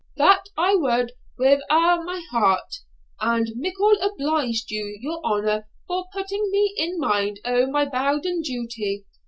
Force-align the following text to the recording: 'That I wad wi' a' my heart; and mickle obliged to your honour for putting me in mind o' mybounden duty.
'That 0.17 0.45
I 0.57 0.73
wad 0.73 1.11
wi' 1.37 1.59
a' 1.69 2.01
my 2.03 2.23
heart; 2.31 2.73
and 3.19 3.47
mickle 3.55 3.95
obliged 4.01 4.67
to 4.69 4.97
your 4.99 5.23
honour 5.23 5.67
for 5.87 6.05
putting 6.11 6.49
me 6.49 6.73
in 6.75 6.97
mind 6.97 7.39
o' 7.45 7.67
mybounden 7.67 8.41
duty. 8.41 9.05